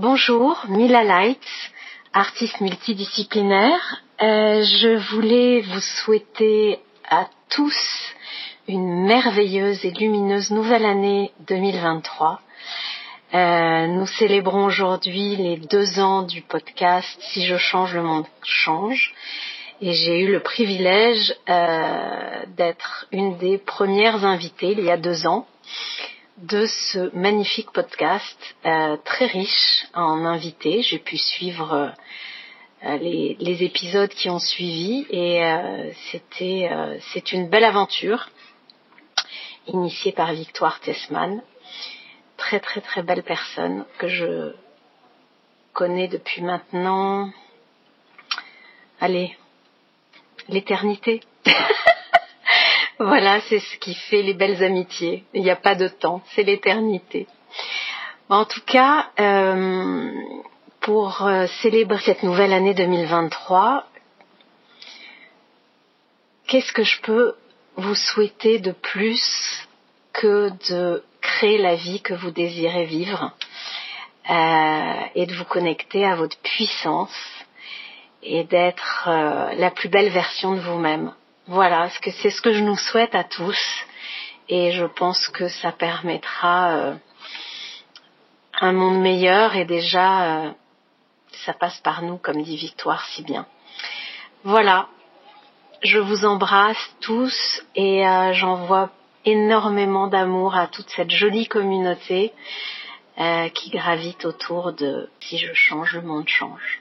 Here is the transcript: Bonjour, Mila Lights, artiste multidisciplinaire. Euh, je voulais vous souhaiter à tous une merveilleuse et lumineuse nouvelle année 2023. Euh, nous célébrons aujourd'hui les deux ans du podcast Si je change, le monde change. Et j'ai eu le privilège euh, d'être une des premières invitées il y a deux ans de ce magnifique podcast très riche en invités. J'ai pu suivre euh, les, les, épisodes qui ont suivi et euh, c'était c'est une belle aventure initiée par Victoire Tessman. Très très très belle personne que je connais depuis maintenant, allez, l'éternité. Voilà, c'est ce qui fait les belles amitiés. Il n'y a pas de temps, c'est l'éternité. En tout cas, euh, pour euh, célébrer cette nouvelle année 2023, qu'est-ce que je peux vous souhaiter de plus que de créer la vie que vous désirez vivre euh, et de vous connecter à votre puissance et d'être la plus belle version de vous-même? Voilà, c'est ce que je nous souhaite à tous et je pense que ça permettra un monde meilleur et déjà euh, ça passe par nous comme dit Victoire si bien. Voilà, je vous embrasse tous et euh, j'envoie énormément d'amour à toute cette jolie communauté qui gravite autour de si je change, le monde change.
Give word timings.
Bonjour, 0.00 0.64
Mila 0.70 1.04
Lights, 1.04 1.70
artiste 2.14 2.62
multidisciplinaire. 2.62 4.02
Euh, 4.22 4.62
je 4.62 4.96
voulais 5.12 5.60
vous 5.60 5.80
souhaiter 5.80 6.78
à 7.10 7.28
tous 7.50 7.76
une 8.66 9.04
merveilleuse 9.04 9.84
et 9.84 9.90
lumineuse 9.90 10.52
nouvelle 10.52 10.86
année 10.86 11.32
2023. 11.40 12.40
Euh, 13.34 13.86
nous 13.88 14.06
célébrons 14.06 14.64
aujourd'hui 14.64 15.36
les 15.36 15.58
deux 15.58 16.00
ans 16.00 16.22
du 16.22 16.40
podcast 16.40 17.18
Si 17.20 17.44
je 17.44 17.58
change, 17.58 17.94
le 17.94 18.02
monde 18.02 18.26
change. 18.42 19.12
Et 19.82 19.92
j'ai 19.92 20.20
eu 20.20 20.32
le 20.32 20.40
privilège 20.40 21.34
euh, 21.50 22.46
d'être 22.56 23.06
une 23.12 23.36
des 23.36 23.58
premières 23.58 24.24
invitées 24.24 24.72
il 24.72 24.80
y 24.80 24.90
a 24.90 24.96
deux 24.96 25.26
ans 25.26 25.46
de 26.38 26.64
ce 26.64 27.14
magnifique 27.14 27.70
podcast 27.70 28.38
très 29.04 29.26
riche 29.26 29.79
en 29.94 30.24
invités. 30.24 30.82
J'ai 30.82 30.98
pu 30.98 31.16
suivre 31.16 31.92
euh, 32.84 32.96
les, 32.98 33.36
les, 33.40 33.62
épisodes 33.64 34.10
qui 34.10 34.30
ont 34.30 34.38
suivi 34.38 35.06
et 35.10 35.44
euh, 35.44 35.90
c'était 36.10 36.70
c'est 37.12 37.32
une 37.32 37.48
belle 37.48 37.64
aventure 37.64 38.28
initiée 39.66 40.12
par 40.12 40.32
Victoire 40.32 40.80
Tessman. 40.80 41.42
Très 42.36 42.60
très 42.60 42.80
très 42.80 43.02
belle 43.02 43.22
personne 43.22 43.84
que 43.98 44.08
je 44.08 44.52
connais 45.72 46.08
depuis 46.08 46.42
maintenant, 46.42 47.30
allez, 49.00 49.36
l'éternité. 50.48 51.20
Voilà, 53.02 53.40
c'est 53.48 53.60
ce 53.60 53.78
qui 53.78 53.94
fait 53.94 54.20
les 54.20 54.34
belles 54.34 54.62
amitiés. 54.62 55.24
Il 55.32 55.42
n'y 55.42 55.50
a 55.50 55.56
pas 55.56 55.74
de 55.74 55.88
temps, 55.88 56.20
c'est 56.34 56.42
l'éternité. 56.42 57.26
En 58.30 58.44
tout 58.44 58.60
cas, 58.64 59.06
euh, 59.18 60.12
pour 60.82 61.26
euh, 61.26 61.48
célébrer 61.62 61.98
cette 61.98 62.22
nouvelle 62.22 62.52
année 62.52 62.74
2023, 62.74 63.84
qu'est-ce 66.46 66.72
que 66.72 66.84
je 66.84 67.00
peux 67.00 67.34
vous 67.74 67.96
souhaiter 67.96 68.60
de 68.60 68.70
plus 68.70 69.66
que 70.12 70.50
de 70.70 71.02
créer 71.20 71.58
la 71.58 71.74
vie 71.74 72.00
que 72.02 72.14
vous 72.14 72.30
désirez 72.30 72.84
vivre 72.84 73.32
euh, 74.30 74.94
et 75.16 75.26
de 75.26 75.34
vous 75.34 75.44
connecter 75.44 76.06
à 76.06 76.14
votre 76.14 76.38
puissance 76.38 77.44
et 78.22 78.44
d'être 78.44 79.08
la 79.56 79.72
plus 79.72 79.88
belle 79.88 80.10
version 80.10 80.54
de 80.54 80.60
vous-même? 80.60 81.12
Voilà, 81.48 81.88
c'est 82.04 82.30
ce 82.30 82.40
que 82.40 82.52
je 82.52 82.62
nous 82.62 82.76
souhaite 82.76 83.16
à 83.16 83.24
tous 83.24 83.58
et 84.48 84.70
je 84.70 84.84
pense 84.84 85.26
que 85.26 85.48
ça 85.48 85.72
permettra 85.72 86.94
un 88.60 88.72
monde 88.72 89.00
meilleur 89.00 89.56
et 89.56 89.64
déjà 89.64 90.44
euh, 90.44 90.50
ça 91.44 91.52
passe 91.52 91.80
par 91.80 92.02
nous 92.02 92.18
comme 92.18 92.42
dit 92.42 92.56
Victoire 92.56 93.04
si 93.06 93.22
bien. 93.22 93.46
Voilà, 94.44 94.88
je 95.82 95.98
vous 95.98 96.24
embrasse 96.24 96.94
tous 97.00 97.62
et 97.74 98.06
euh, 98.06 98.32
j'envoie 98.32 98.90
énormément 99.24 100.06
d'amour 100.06 100.56
à 100.56 100.66
toute 100.66 100.88
cette 100.90 101.10
jolie 101.10 101.46
communauté 101.46 102.32
qui 103.52 103.68
gravite 103.68 104.24
autour 104.24 104.72
de 104.72 105.10
si 105.20 105.36
je 105.36 105.52
change, 105.52 105.92
le 105.92 106.00
monde 106.00 106.26
change. 106.26 106.80